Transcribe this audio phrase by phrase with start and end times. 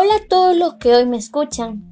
[0.00, 1.82] Hola a todos los que hoy me escuchan.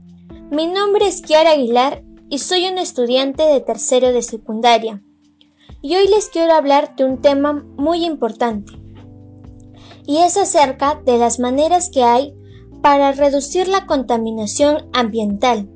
[0.53, 5.03] Mi nombre es Kiara Aguilar y soy una estudiante de tercero de secundaria.
[5.83, 8.75] Y hoy les quiero hablar de un tema muy importante.
[10.07, 12.33] Y es acerca de las maneras que hay
[12.81, 15.69] para reducir la contaminación ambiental,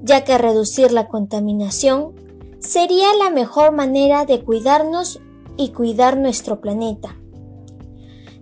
[0.00, 2.14] ya que reducir la contaminación
[2.60, 5.18] sería la mejor manera de cuidarnos
[5.56, 7.16] y cuidar nuestro planeta.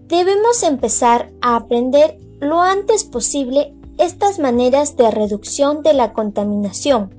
[0.06, 7.14] Debemos empezar a aprender lo antes posible estas maneras de reducción de la contaminación,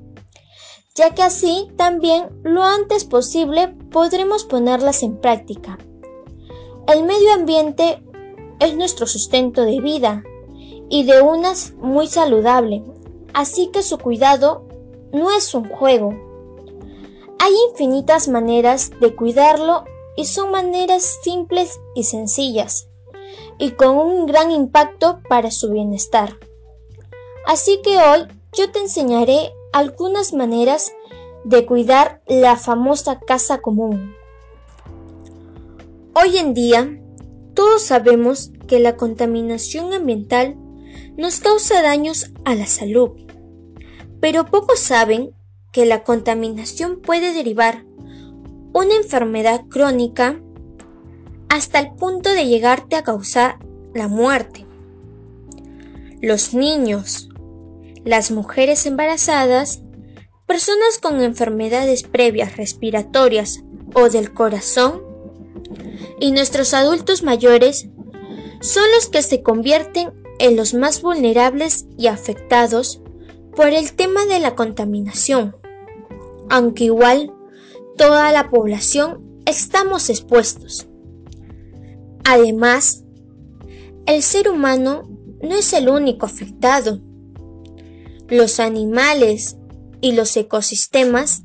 [0.96, 5.78] ya que así también lo antes posible podremos ponerlas en práctica.
[6.88, 8.02] El medio ambiente
[8.58, 10.24] es nuestro sustento de vida
[10.90, 12.82] y de unas muy saludable,
[13.32, 14.66] así que su cuidado
[15.12, 16.14] no es un juego.
[17.38, 19.84] Hay infinitas maneras de cuidarlo
[20.16, 22.88] y son maneras simples y sencillas
[23.58, 26.36] y con un gran impacto para su bienestar.
[27.46, 30.92] Así que hoy yo te enseñaré algunas maneras
[31.44, 34.14] de cuidar la famosa casa común.
[36.14, 37.00] Hoy en día,
[37.54, 40.56] todos sabemos que la contaminación ambiental
[41.16, 43.10] nos causa daños a la salud,
[44.20, 45.34] pero pocos saben
[45.72, 47.84] que la contaminación puede derivar
[48.72, 50.40] una enfermedad crónica
[51.52, 53.58] hasta el punto de llegarte a causar
[53.92, 54.64] la muerte.
[56.22, 57.28] Los niños,
[58.06, 59.82] las mujeres embarazadas,
[60.46, 65.02] personas con enfermedades previas respiratorias o del corazón
[66.18, 67.86] y nuestros adultos mayores
[68.62, 73.02] son los que se convierten en los más vulnerables y afectados
[73.54, 75.54] por el tema de la contaminación,
[76.48, 77.30] aunque igual
[77.98, 80.88] toda la población estamos expuestos.
[82.24, 83.04] Además,
[84.06, 85.08] el ser humano
[85.42, 87.00] no es el único afectado.
[88.28, 89.56] Los animales
[90.00, 91.42] y los ecosistemas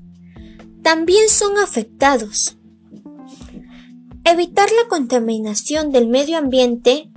[0.84, 2.58] también son afectados.
[4.24, 7.12] Evitar la contaminación del medio ambiente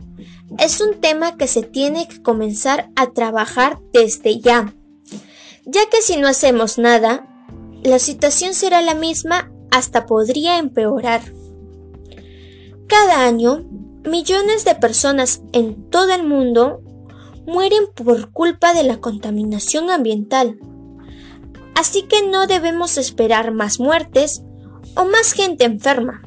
[0.58, 4.74] es un tema que se tiene que comenzar a trabajar desde ya,
[5.64, 7.26] ya que si no hacemos nada,
[7.82, 11.22] la situación será la misma hasta podría empeorar.
[12.90, 13.64] Cada año,
[14.04, 16.82] millones de personas en todo el mundo
[17.46, 20.58] mueren por culpa de la contaminación ambiental.
[21.76, 24.42] Así que no debemos esperar más muertes
[24.96, 26.22] o más gente enferma.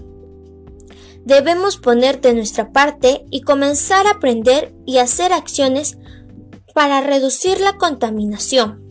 [1.26, 5.98] Debemos poner de nuestra parte y comenzar a aprender y hacer acciones
[6.74, 8.82] para reducir la contaminación.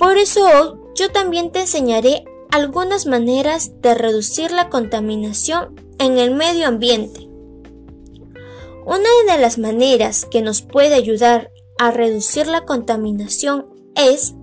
[0.00, 6.34] Por eso hoy yo también te enseñaré algunas maneras de reducir la contaminación en el
[6.34, 7.28] medio ambiente.
[8.84, 14.34] Una de las maneras que nos puede ayudar a reducir la contaminación es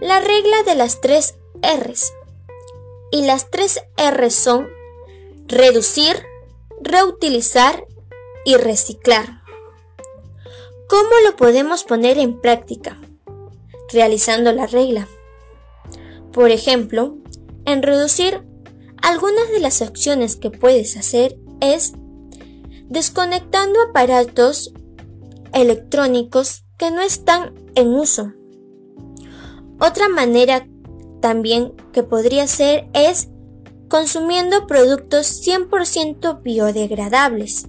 [0.00, 2.12] la regla de las tres R's.
[3.10, 4.68] Y las tres R's son
[5.46, 6.16] reducir,
[6.80, 7.86] reutilizar
[8.44, 9.42] y reciclar.
[10.88, 13.00] ¿Cómo lo podemos poner en práctica?
[13.92, 15.08] Realizando la regla.
[16.36, 17.16] Por ejemplo,
[17.64, 18.46] en reducir
[19.00, 21.94] algunas de las acciones que puedes hacer es
[22.90, 24.74] desconectando aparatos
[25.54, 28.34] electrónicos que no están en uso.
[29.80, 30.68] Otra manera
[31.22, 33.30] también que podría ser es
[33.88, 37.66] consumiendo productos 100% biodegradables.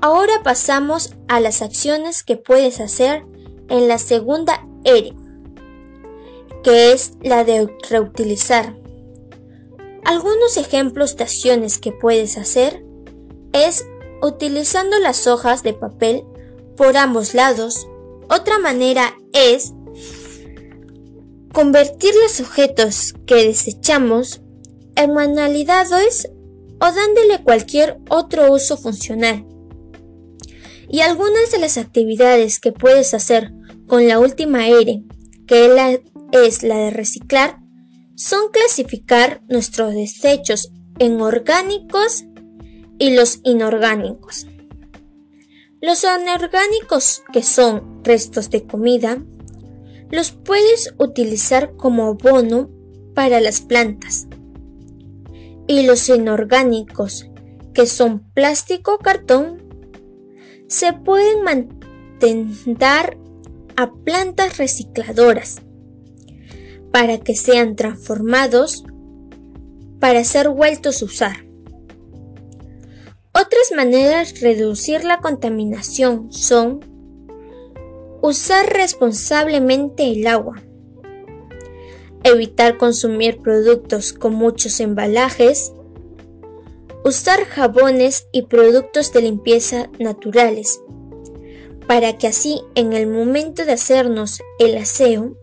[0.00, 3.26] Ahora pasamos a las acciones que puedes hacer
[3.68, 5.16] en la segunda R,
[6.62, 8.76] que es la de reutilizar.
[10.04, 12.84] Algunos ejemplos de acciones que puedes hacer
[13.52, 13.84] es
[14.20, 16.24] utilizando las hojas de papel
[16.76, 17.86] por ambos lados.
[18.28, 19.72] Otra manera es
[21.52, 24.40] convertir los objetos que desechamos
[24.96, 26.28] en manualidades
[26.80, 29.46] o dándole cualquier otro uso funcional.
[30.88, 33.52] Y algunas de las actividades que puedes hacer
[33.86, 35.02] con la última R,
[35.46, 35.98] que es la
[36.32, 37.58] de reciclar,
[38.14, 42.24] son clasificar nuestros desechos en orgánicos
[42.98, 44.46] y los inorgánicos.
[45.80, 49.22] Los inorgánicos, que son restos de comida,
[50.10, 52.70] los puedes utilizar como abono
[53.14, 54.26] para las plantas.
[55.66, 57.26] Y los inorgánicos,
[57.74, 59.62] que son plástico o cartón,
[60.68, 63.18] se pueden mantener
[63.76, 65.62] a plantas recicladoras
[66.92, 68.84] para que sean transformados
[69.98, 71.46] para ser vueltos a usar.
[73.34, 76.80] Otras maneras de reducir la contaminación son
[78.20, 80.62] usar responsablemente el agua,
[82.24, 85.72] evitar consumir productos con muchos embalajes,
[87.04, 90.80] usar jabones y productos de limpieza naturales,
[91.88, 95.36] para que así en el momento de hacernos el aseo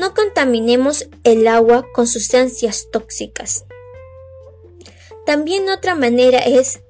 [0.00, 3.66] no contaminemos el agua con sustancias tóxicas.
[5.26, 6.80] También otra manera es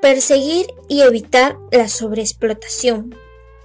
[0.00, 3.14] perseguir y evitar la sobreexplotación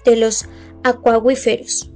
[0.04, 0.46] de los
[0.84, 1.92] acuíferos.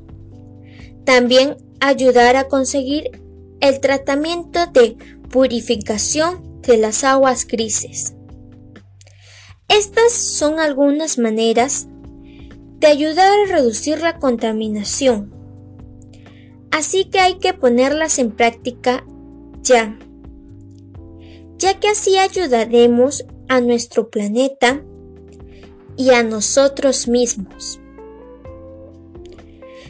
[1.03, 3.19] También ayudar a conseguir
[3.59, 4.95] el tratamiento de
[5.30, 8.13] purificación de las aguas grises.
[9.68, 11.88] Estas son algunas maneras
[12.80, 15.40] de ayudar a reducir la contaminación.
[16.71, 19.06] Así que hay que ponerlas en práctica
[19.62, 19.97] ya,
[21.57, 24.81] ya que así ayudaremos a nuestro planeta
[25.97, 27.79] y a nosotros mismos.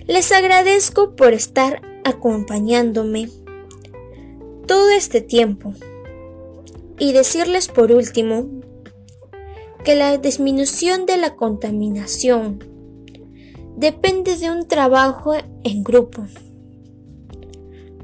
[0.08, 3.30] Les agradezco por estar acompañándome
[4.68, 5.74] todo este tiempo
[6.98, 8.50] y decirles por último
[9.84, 12.60] que la disminución de la contaminación
[13.78, 16.26] depende de un trabajo en grupo.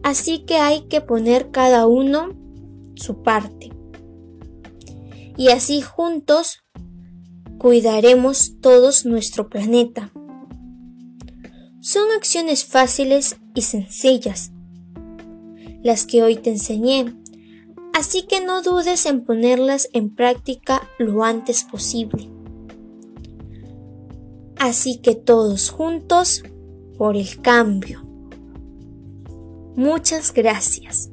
[0.07, 2.29] Así que hay que poner cada uno
[2.95, 3.73] su parte.
[5.35, 6.63] Y así juntos
[7.57, 10.13] cuidaremos todos nuestro planeta.
[11.81, 14.53] Son acciones fáciles y sencillas,
[15.83, 17.13] las que hoy te enseñé,
[17.93, 22.29] así que no dudes en ponerlas en práctica lo antes posible.
[24.57, 26.43] Así que todos juntos
[26.97, 28.06] por el cambio.
[29.77, 31.11] Muchas gracias.